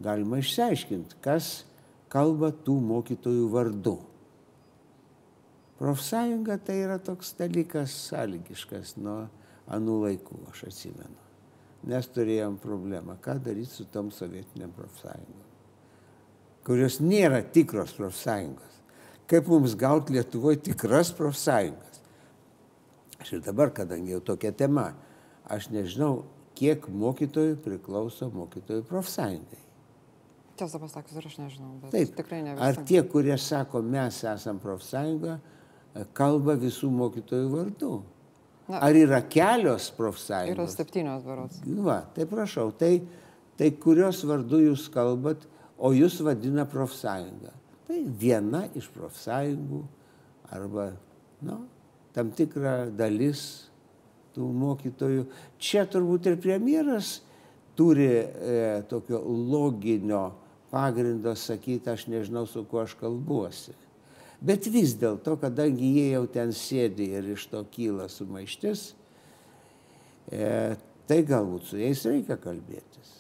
[0.02, 1.68] galima išsiaiškinti, kas
[2.10, 3.98] kalba tų mokytojų vardu.
[5.78, 9.28] Profsąjunga tai yra toks dalykas sąlygiškas nuo
[9.70, 11.26] anų laikų, aš atsimenu.
[11.88, 15.44] Mes turėjom problemą, ką daryti su tom sovietiniam profsąjungom,
[16.66, 18.74] kurios nėra tikros profsąjungos.
[19.28, 22.02] Kaip mums gauti Lietuvoje tikras profsąjungas?
[23.22, 24.92] Aš ir dabar, kadangi jau tokia tema,
[25.46, 26.24] aš nežinau,
[26.58, 29.62] kiek mokytojų priklauso mokytojų profsąjungai.
[30.58, 32.66] Tiesą pasakius, aš nežinau, bet Taip, tikrai ne visi.
[32.66, 35.38] Ar tie, kurie sako, mes esam profsąjunga,
[36.18, 37.92] kalba visų mokytojų vardu.
[38.68, 40.58] Na, Ar yra kelios profsąjungos?
[40.58, 41.62] Yra septynios berots.
[41.86, 42.98] Va, tai prašau, tai,
[43.60, 45.46] tai kurios vardu jūs kalbat,
[45.78, 47.54] o jūs vadina profsąjunga.
[47.88, 49.86] Tai viena iš profsąjungų
[50.52, 50.90] arba
[51.48, 51.62] nu,
[52.16, 53.46] tam tikra dalis
[54.36, 55.24] tų mokytojų.
[55.62, 57.22] Čia turbūt ir premjeras
[57.78, 58.28] turi e,
[58.90, 60.26] tokio loginio
[60.72, 63.76] pagrindo sakyti, aš nežinau, su kuo aš kalbuosi.
[64.42, 68.92] Bet vis dėlto, kadangi jie jau ten sėdi ir iš to kyla sumaištis,
[70.30, 70.76] e,
[71.10, 73.18] tai galbūt su jais reikia kalbėtis.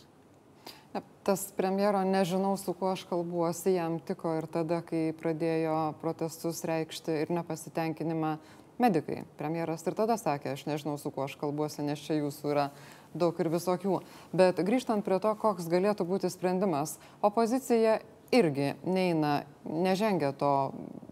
[1.27, 7.17] Tas premjero nežinau, su kuo aš kalbuosi, jam tiko ir tada, kai pradėjo protestus reikšti
[7.25, 8.38] ir nepasitenkinimą
[8.80, 9.25] medikai.
[9.36, 12.69] Premjeras ir tada sakė, aš nežinau, su kuo aš kalbuosi, nes čia jūsų yra
[13.12, 13.99] daug ir visokių.
[14.39, 17.99] Bet grįžtant prie to, koks galėtų būti sprendimas, opozicija
[18.32, 20.52] irgi neina, nežengia to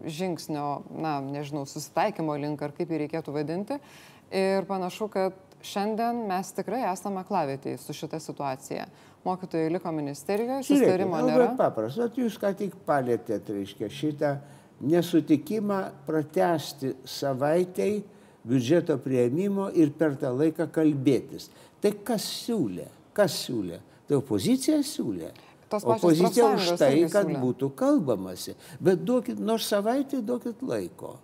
[0.06, 3.78] žingsnio, na, nežinau, susitaikymo link ar kaip jį reikėtų vadinti.
[4.34, 8.86] Ir panašu, kad šiandien mes tikrai esame klavietėjai su šita situacija.
[9.26, 11.48] Mokytojai liko ministerijoje, susitarimo nėra.
[11.58, 14.36] Paprasta, jūs ką tik palėtėt, reiškia, šitą
[14.86, 18.04] nesutikimą pratesti savaitėjai
[18.46, 21.48] biudžeto prieimimo ir per tą laiką kalbėtis.
[21.82, 22.86] Tai kas siūlė?
[23.16, 23.80] Kas siūlė?
[24.06, 25.32] Tai opozicija siūlė.
[25.70, 28.54] Opozicija už tai, kad būtų kalbamasi.
[28.78, 31.16] Bet duokit, nors savaitę duokit laiko.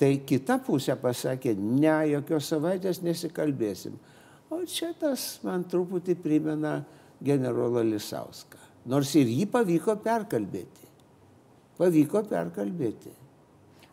[0.00, 3.94] Tai kita pusė pasakė, ne, jokios savaitės nesikalbėsim.
[4.50, 6.80] O čia tas man truputį primena
[7.22, 8.58] generolą Lisauską.
[8.90, 10.88] Nors ir jį pavyko perkalbėti.
[11.78, 13.12] Pavyko perkalbėti.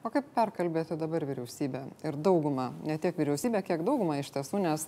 [0.08, 4.86] O kaip perkalbėti dabar vyriausybę ir daugumą, ne tiek vyriausybę, kiek daugumą iš tiesų, nes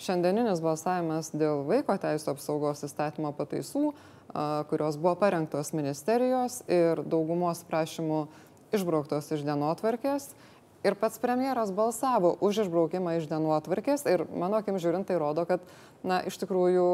[0.00, 3.90] šiandieninis balsavimas dėl vaiko teisų apsaugos įstatymo pataisų,
[4.70, 8.24] kurios buvo parengtos ministerijos ir daugumos prašymų
[8.72, 10.30] išbrauktos iš dienotvarkės,
[10.82, 15.62] Ir pats premjeras balsavo už išbraukimą iš dienotvarkės ir mano akim žiūrint tai rodo, kad
[16.02, 16.86] na, iš tikrųjų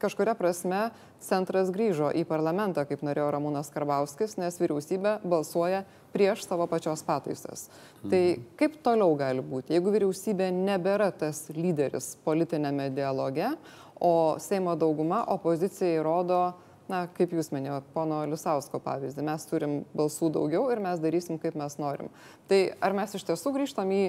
[0.00, 0.86] kažkuria prasme
[1.20, 5.82] centras grįžo į parlamentą, kaip norėjo Ramūnas Karbauskis, nes vyriausybė balsuoja
[6.14, 7.68] prieš savo pačios pataisas.
[7.68, 8.10] Tai mhm.
[8.10, 13.52] Tai kaip toliau gali būti, jeigu vyriausybė nebėra tas lyderis politinėme dialoge,
[14.00, 16.54] o Seimo dauguma opozicijai rodo,
[16.90, 21.56] na, kaip jūs minėjote, pono Lisausko pavyzdį, mes turim balsų daugiau ir mes darysim, kaip
[21.58, 22.10] mes norim.
[22.50, 24.02] Tai ar mes iš tiesų grįžtam į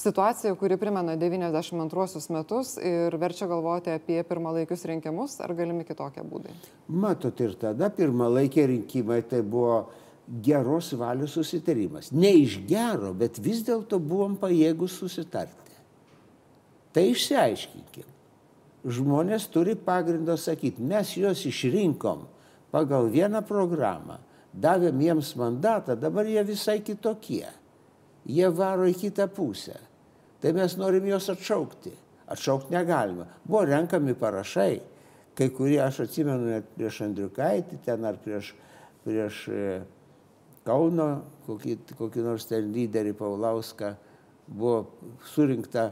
[0.00, 6.54] situaciją, kuri primena 92 metus ir verčia galvoti apie pirmalaikius rinkimus, ar galimi kitokie būdai?
[6.88, 9.84] Matot, ir tada pirmalaikiai rinkimai tai buvo
[10.44, 12.10] geros valios susitarimas.
[12.12, 15.60] Ne iš gero, bet vis dėlto buvom pajėgus susitarti.
[16.94, 18.13] Tai išsiaiškinkim
[18.84, 22.26] žmonės turi pagrindo sakyti, mes juos išrinkom
[22.74, 24.18] pagal vieną programą,
[24.52, 27.46] davėm jiems mandatą, dabar jie visai kitokie.
[28.24, 29.76] Jie varo į kitą pusę.
[30.40, 31.92] Tai mes norim juos atšaukti.
[32.32, 33.26] Atšaukti negalima.
[33.44, 34.80] Buvo renkami parašai.
[35.34, 38.52] Kai kurie, aš atsimenu, net prieš Andriukaitį ten ar prieš,
[39.04, 39.64] prieš e,
[40.64, 41.08] Kauno,
[41.44, 43.90] kokį, kokį nors ten lyderį Paulauską,
[44.46, 44.78] buvo
[45.34, 45.90] surinkta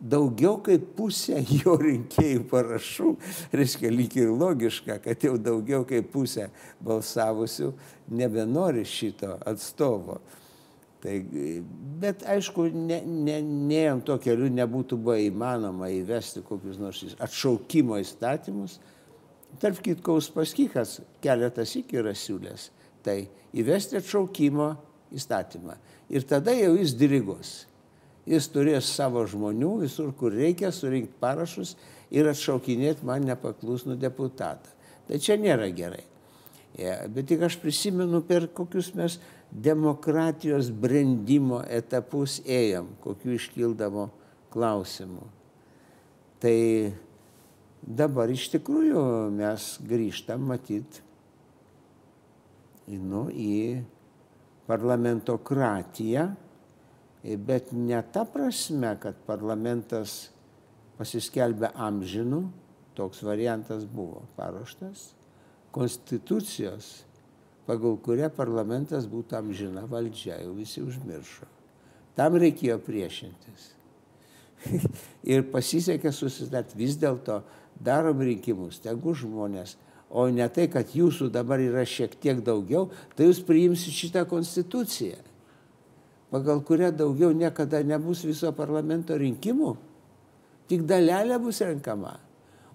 [0.00, 3.10] daugiau kaip pusė jo rinkėjų parašų,
[3.54, 6.48] reiškia lyg ir logiška, kad jau daugiau kaip pusė
[6.84, 7.72] balsavusių
[8.14, 10.20] nebenori šito atstovo.
[11.04, 11.18] Tai,
[12.00, 18.78] bet aišku, ne, ne, neėjom to keliu, nebūtų buvo įmanoma įvesti kokius nors atšaukimo įstatymus.
[19.60, 22.70] Tarp kitko, Uspaskikas keletas iki yra siūlęs.
[23.04, 23.18] Tai
[23.52, 24.70] įvesti atšaukimo
[25.14, 25.76] įstatymą.
[26.08, 27.52] Ir tada jau jis dirigos
[28.28, 31.74] jis turės savo žmonių visur, kur reikia, surinkti parašus
[32.14, 34.72] ir atšaukinėti man nepaklusnų deputatą.
[35.08, 36.04] Tai čia nėra gerai.
[36.80, 39.20] Ja, bet tik aš prisimenu, per kokius mes
[39.54, 44.08] demokratijos brendimo etapus ėjom, kokiu iškildavo
[44.54, 45.28] klausimų.
[46.42, 46.56] Tai
[47.84, 49.04] dabar iš tikrųjų
[49.36, 50.98] mes grįžtam matyt
[52.88, 53.84] nu, į
[54.68, 56.26] parlamentokratiją
[57.24, 60.28] bet ne ta prasme, kad parlamentas
[60.98, 62.42] pasiskelbė amžinų,
[62.94, 65.14] toks variantas buvo paruoštas,
[65.74, 66.90] konstitucijos,
[67.66, 71.48] pagal kurią parlamentas būtų amžina valdžia, jau visi užmiršo.
[72.14, 73.72] Tam reikėjo priešintis.
[75.34, 77.40] ir pasisekė susitarti vis dėlto
[77.80, 79.78] darom rinkimus, tegu žmonės,
[80.14, 85.18] o ne tai, kad jūsų dabar yra šiek tiek daugiau, tai jūs priimsite šitą konstituciją
[86.32, 89.74] pagal kurią daugiau niekada nebus viso parlamento rinkimų,
[90.70, 92.16] tik dalelė bus renkama,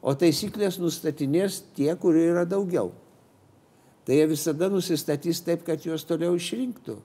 [0.01, 2.91] o taisyklės nustatinės tie, kurie yra daugiau.
[4.07, 6.95] Tai jie visada nusistatys taip, kad juos toliau išrinktų.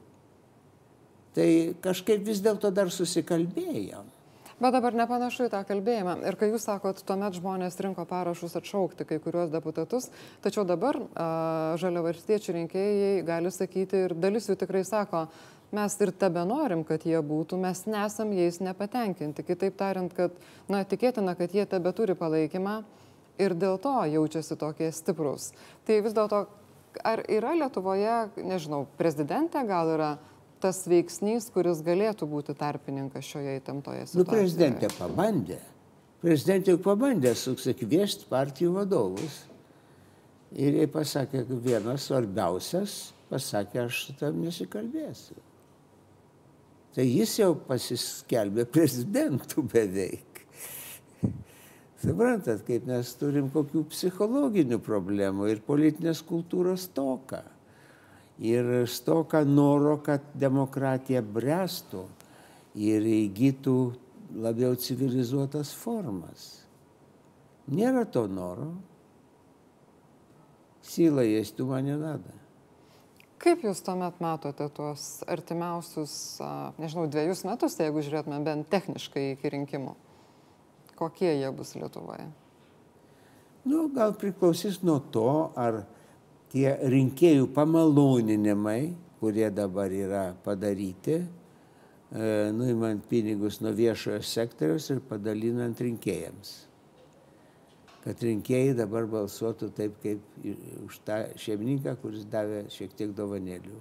[1.35, 1.48] Tai
[1.85, 4.07] kažkaip vis dėlto dar susikalbėjom.
[4.54, 6.14] Bet dabar nepanašu į tą kalbėjimą.
[6.30, 10.07] Ir kai jūs sakot, tuomet žmonės rinko parašus atšaukti kai kuriuos deputatus,
[10.44, 10.96] tačiau dabar
[11.83, 15.26] žaliavarstiečių rinkėjai gali sakyti ir dalis jų tikrai sako,
[15.74, 19.44] mes ir tebe norim, kad jie būtų, mes nesam jais nepatenkinti.
[19.46, 20.37] Kitaip tariant, kad,
[20.70, 22.80] na, tikėtina, kad jie tebe turi palaikymą
[23.42, 25.50] ir dėl to jaučiasi tokie stiprus.
[25.87, 26.44] Tai vis dėlto,
[27.02, 30.10] ar yra Lietuvoje, nežinau, prezidentė gal yra
[30.62, 34.22] tas veiksnys, kuris galėtų būti tarpininkas šioje įtemptoje situacijoje?
[34.22, 35.58] Nu, prezidentė pabandė.
[36.24, 39.42] Prezidentė jau pabandė susikviesti partijų vadovus.
[40.54, 42.94] Ir jie pasakė, vienas svarbiausias,
[43.28, 45.42] pasakė, aš tam nesikalbėsiu
[46.95, 50.43] tai jis jau pasiskelbė prezidentu beveik.
[51.99, 57.41] Suprantat, kaip mes turim kokių psichologinių problemų ir politinės kultūros toką.
[58.39, 62.06] Ir stoka noro, kad demokratija brestų
[62.80, 63.75] ir įgytų
[64.39, 66.62] labiau civilizuotas formas.
[67.67, 68.71] Nėra to noro.
[70.82, 72.32] Сила есть, ума не надо.
[73.44, 76.14] Kaip jūs tuomet matote tuos artimiausius,
[76.80, 79.92] nežinau, dviejus metus, jeigu žiūrėtume bent techniškai iki rinkimų?
[80.96, 82.24] Kokie jie bus Lietuvoje?
[83.68, 85.28] Nu, gal priklausys nuo to,
[85.61, 85.83] ar
[86.54, 95.85] tie rinkėjų pamaloninimai, kurie dabar yra padaryti, e, nuimant pinigus nuo viešojo sektoriaus ir padalinant
[95.85, 96.62] rinkėjams
[98.05, 100.45] kad rinkėjai dabar balsuotų taip, kaip
[100.85, 103.79] už tą šeimininką, kuris davė šiek tiek dovanėlių.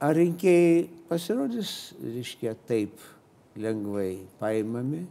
[0.00, 3.00] Ar rinkėjai pasirodys, reiškia, taip
[3.60, 5.04] lengvai paimami,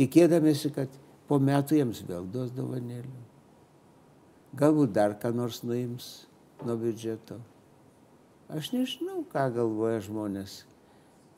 [0.00, 0.92] tikėdamėsi, kad
[1.28, 3.24] po metų jiems vėl duos dovanėlių.
[4.58, 6.26] Galbūt dar ką nors nuims
[6.64, 7.36] nuo biudžeto.
[8.48, 10.62] Aš nežinau, ką galvoja žmonės.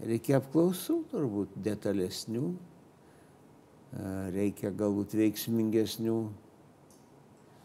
[0.01, 2.53] Reikia apklausų turbūt detalesnių,
[4.35, 6.17] reikia galbūt veiksmingesnių,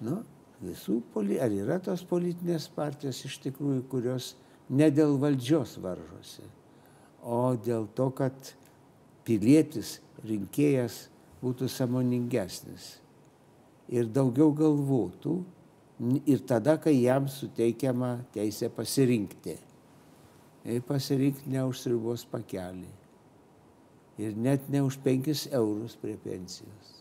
[0.07, 0.15] nu,
[0.63, 1.37] visų, poli...
[1.41, 4.33] ar yra tos politinės partijos iš tikrųjų, kurios
[4.69, 6.45] ne dėl valdžios varžosi,
[7.21, 8.53] o dėl to, kad
[9.25, 11.05] pilietis, rinkėjas
[11.43, 12.95] būtų samoningesnis
[13.93, 15.37] ir daugiau galvotų
[16.25, 19.59] ir tada, kai jam suteikiama teisė pasirinkti.
[20.65, 23.04] Ir pasirinkti ne už sriubos pakelį
[24.17, 26.91] ir net ne už 5 eurus prie pensijos.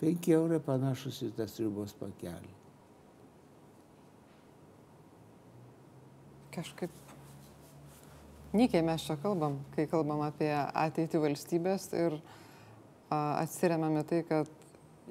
[0.00, 2.52] 5 eurai panašus į tas ribos pakelį.
[6.50, 6.90] Kažkaip
[8.56, 12.16] nykiai mes čia kalbam, kai kalbam apie ateitį valstybės ir
[13.10, 14.48] atsiriamame tai, kad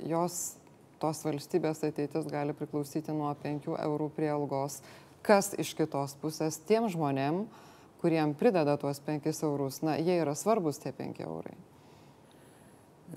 [0.10, 0.58] jos,
[1.00, 4.82] tos valstybės ateitis gali priklausyti nuo 5 eurų prie algos.
[5.24, 7.69] Kas iš kitos pusės tiem žmonėm, uh,
[8.02, 11.58] kuriem prideda tuos 5 eurus, na, jie yra svarbus tie 5 eurai.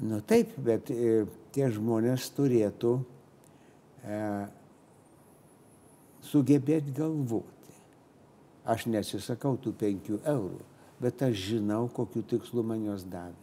[0.00, 2.96] Nu taip, bet e, tie žmonės turėtų
[4.02, 4.18] e,
[6.24, 7.76] sugebėti galvoti.
[8.64, 10.62] Aš nesisakau tų 5 eurų,
[11.02, 13.38] bet aš žinau, kokiu tikslu man jos davė.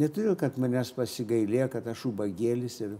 [0.00, 2.94] Neturiu, kad manęs pasigailė, kad aš ubagėlis ir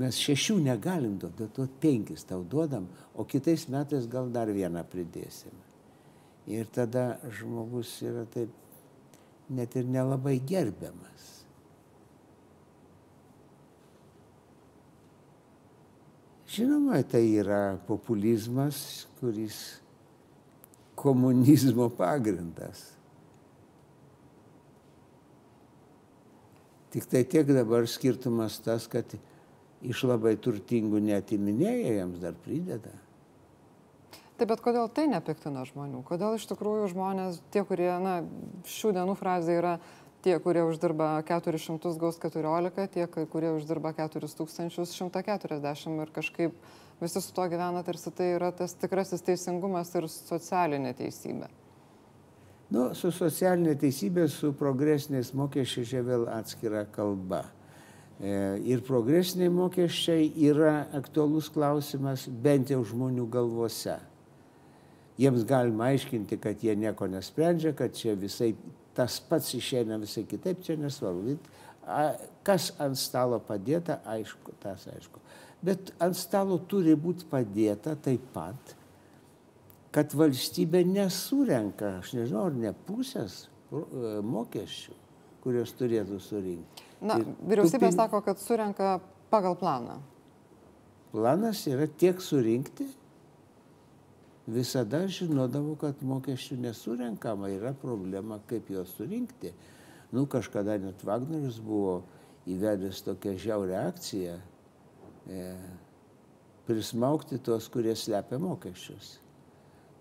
[0.00, 5.52] mes šešių negalim duoti, duoti penkis tau duodam, o kitais metais gal dar vieną pridėsim.
[6.48, 8.52] Ir tada žmogus yra taip
[9.50, 11.26] net ir nelabai gerbiamas.
[16.50, 19.80] Žinoma, tai yra populizmas, kuris
[20.98, 22.88] komunizmo pagrindas.
[26.90, 29.14] Tik tai tiek dabar skirtumas tas, kad
[29.80, 32.96] iš labai turtingų netiminėja, jiems dar prideda.
[34.40, 35.98] Tai bet kodėl tai nepiktina žmonių?
[36.08, 38.24] Kodėl iš tikrųjų žmonės, tie, kurie, na,
[38.64, 39.72] šių dienų frazė yra
[40.24, 46.56] tie, kurie uždirba 400 gaus 14, tie, kurie uždirba 4140 ir kažkaip
[47.04, 51.52] visi su to gyvena, tarsi tai yra tas tikrasis teisingumas ir socialinė teisybė.
[52.72, 57.44] Nu, su socialinė teisybė, su progresiniais mokesčiais čia vėl atskira kalba.
[58.16, 64.08] E, ir progresiniai mokesčiai yra aktualus klausimas bent jau žmonių galvose
[65.20, 68.54] jiems galima aiškinti, kad jie nieko nesprendžia, kad čia visai
[68.96, 71.36] tas pats išeina visai kitaip, čia nesvarbu.
[72.46, 75.22] Kas ant stalo padėta, aišku, tas aišku.
[75.64, 78.74] Bet ant stalo turi būti padėta taip pat,
[79.94, 84.94] kad valstybė nesurenka, aš nežinau, ar ne pusės e, mokesčių,
[85.42, 86.86] kurios turėtų surinkti.
[87.00, 87.96] Na, Ir vyriausybė pin...
[87.96, 88.98] sako, kad surenka
[89.32, 89.98] pagal planą.
[91.10, 92.86] Planas yra tiek surinkti,
[94.48, 99.52] visada žinodavau, kad mokesčių nesurenkama, yra problema, kaip juos surinkti.
[100.12, 102.00] Nu, kažkada net Wagnerius buvo
[102.50, 104.38] įvedęs tokią žiaurę akciją
[105.30, 105.44] e,
[106.66, 109.18] prismaukti tuos, kurie slepia mokesčius.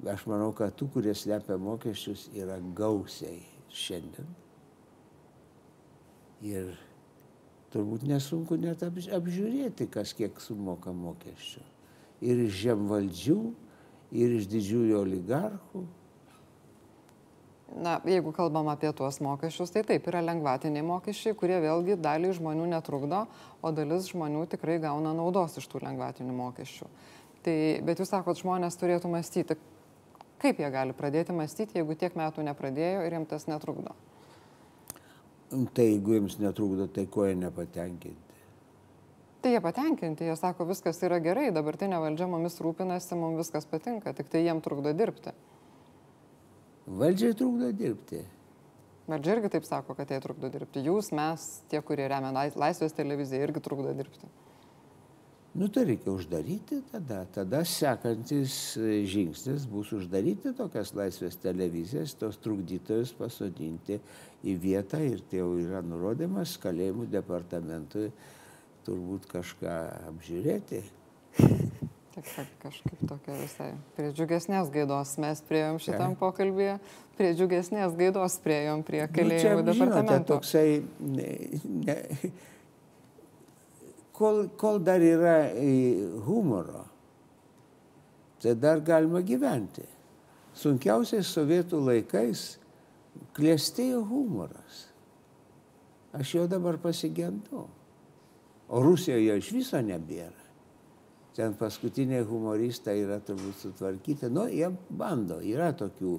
[0.08, 4.30] Aš manau, kad tų, kurie slepia mokesčius, yra gausiai šiandien.
[6.48, 6.72] Ir
[7.74, 11.66] turbūt nesunku net apžiūrėti, kas kiek sumoka mokesčių.
[12.26, 13.40] Ir žemvaldžių,
[14.12, 15.86] ir iš didžiųjų oligarchų.
[17.78, 22.66] Na, jeigu kalbam apie tuos mokesčius, tai taip yra lengvatiniai mokesčiai, kurie vėlgi dalį žmonių
[22.72, 23.28] netrukdo,
[23.62, 26.89] o dalis žmonių tikrai gauna naudos iš tų lengvatinių mokesčių.
[27.45, 29.57] Tai, bet jūs sakot, žmonės turėtų mąstyti,
[30.41, 33.93] kaip jie gali pradėti mąstyti, jeigu tiek metų nepradėjo ir jiems tas netrukdo.
[35.49, 38.29] Tai jeigu jums netrukdo, tai ko jie nepatenkinti?
[39.40, 44.12] Tai jie patenkinti, jie sako, viskas yra gerai, dabartinė valdžia mumis rūpinasi, mums viskas patinka,
[44.18, 45.32] tik tai jiem trukdo dirbti.
[47.00, 48.26] Valdžiai trukdo dirbti.
[49.10, 50.84] Valdžia irgi taip sako, kad jie trukdo dirbti.
[50.86, 54.28] Jūs, mes, tie, kurie remia Laisvės televiziją, irgi trukdo dirbti.
[55.56, 57.24] Nu, tai reikia uždaryti tada.
[57.34, 58.78] Tada sekantis
[59.10, 63.98] žingsnis bus uždaryti tokias laisvės televizijas, tos trukdytojus pasodinti
[64.46, 68.12] į vietą ir tai jau yra nurodymas kalėjimų departamentui
[68.90, 69.78] turbūt kažką
[70.10, 70.82] apžiūrėti.
[72.20, 76.20] Kažkaip tokia visai prie džiugesnės gaidos mes prieėm šitam ja.
[76.20, 76.74] pokalbėje,
[77.16, 80.10] prie džiugesnės gaidos prieėm prie kalėjimų nu, departamento.
[80.10, 81.30] Žinote, toksai, ne,
[81.86, 81.96] ne,
[84.18, 85.38] kol, kol dar yra
[86.28, 86.84] humoro,
[88.44, 89.86] tai dar galima gyventi.
[90.60, 92.58] Sunkiausiais sovietų laikais
[93.38, 94.88] klėstėjo humoras.
[96.20, 97.70] Aš jau dabar pasigendu.
[98.70, 100.46] O Rusijoje iš viso nebėra.
[101.36, 104.30] Ten paskutiniai humoristai yra turbūt sutvarkyti.
[104.34, 105.40] Nu, jie bando.
[105.46, 106.18] Yra tokių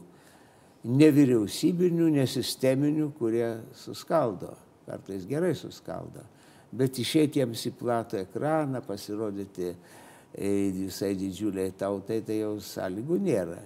[0.91, 4.55] nevyriausybinių, nesisteminių, kurie suskaldo.
[4.89, 6.25] Kartais gerai suskaldo
[6.71, 13.63] bet išeiti jiems į platų ekraną, pasirodyti e, visai didžiuliai tautai, tai jau sąlygų nėra.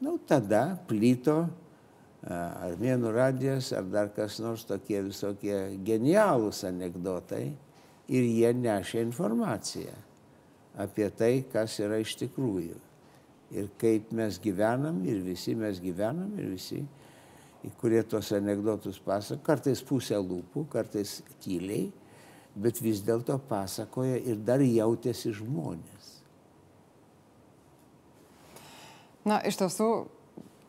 [0.00, 1.42] Na, nu, tada plyto
[2.20, 7.46] Armėnų radijas ar dar kas nors tokie visokie genialūs anegdotai
[8.10, 9.96] ir jie nešia informaciją
[10.80, 12.78] apie tai, kas yra iš tikrųjų.
[13.50, 16.84] Ir kaip mes gyvenam, ir visi mes gyvenam, ir visi
[17.80, 21.90] kurie tos anegdotus pasako, kartais pusę lūpų, kartais tyliai,
[22.56, 26.08] bet vis dėlto pasakoja ir dar jautėsi žmonės.
[29.28, 29.90] Na, iš tiesų,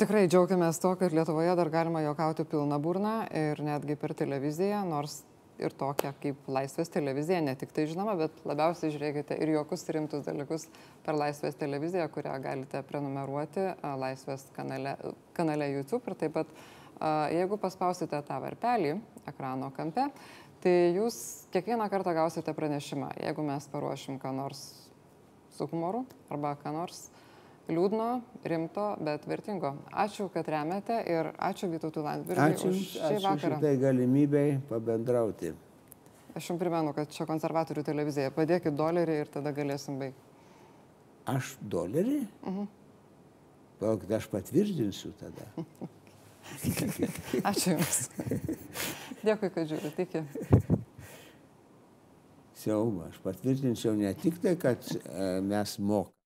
[0.01, 5.21] tikrai džiaugiamės to, kad Lietuvoje dar galima jokauti pilną burną ir netgi per televiziją, nors
[5.59, 10.25] ir tokią kaip Laisvės televizija, ne tik tai žinoma, bet labiausiai žiūrėkite ir jokius rimtus
[10.25, 10.67] dalykus
[11.05, 13.71] per Laisvės televiziją, kurią galite prenumeruoti
[14.01, 14.95] Laisvės kanale,
[15.37, 16.55] kanale YouTube ir taip pat
[17.33, 18.93] Jeigu paspausite tą varpelį
[19.25, 20.03] ekrano kampe,
[20.61, 21.15] tai jūs
[21.53, 24.61] kiekvieną kartą gausite pranešimą, jeigu mes paruošim ką nors
[25.55, 27.07] su humoru arba ką nors
[27.71, 28.07] liūdno,
[28.47, 29.73] rimto, bet vertingo.
[30.03, 33.59] Ačiū, kad remiate ir ačiū Vytautui Landsbergiui už šį ačiū vakarą.
[33.59, 35.53] Šitai galimybei pabendrauti.
[36.35, 38.31] Aš jums primenu, kad čia konservatorių televizija.
[38.35, 40.29] Padėkit dolerį ir tada galėsim baigti.
[41.31, 42.21] Aš dolerį?
[42.41, 42.67] Uh -huh.
[43.79, 45.47] Palauk, aš patvirtinsiu tada.
[47.49, 48.09] Ačiū Jums.
[49.23, 50.05] Dėkui, kad žiūrite.
[50.05, 50.23] Iki.
[52.61, 56.20] Siaubą, aš patvirtinčiau ne tik tai, kad e, mes mokame.